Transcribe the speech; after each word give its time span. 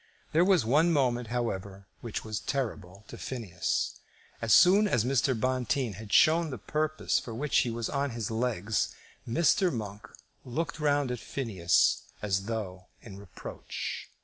There 0.31 0.43
was 0.43 0.65
one 0.65 0.91
moment, 0.91 1.27
however, 1.27 1.85
which 1.99 2.25
was 2.25 2.39
terrible 2.39 3.03
to 3.07 3.19
Phineas. 3.19 3.99
As 4.41 4.51
soon 4.51 4.87
as 4.87 5.05
Mr. 5.05 5.39
Bonteen 5.39 5.93
had 5.93 6.11
shown 6.11 6.49
the 6.49 6.57
purpose 6.57 7.19
for 7.19 7.35
which 7.35 7.59
he 7.59 7.69
was 7.69 7.87
on 7.87 8.09
his 8.09 8.31
legs, 8.31 8.95
Mr. 9.29 9.71
Monk 9.71 10.07
looked 10.43 10.79
round 10.79 11.11
at 11.11 11.19
Phineas, 11.19 12.01
as 12.19 12.45
though 12.45 12.87
in 13.03 13.19
reproach. 13.19 14.09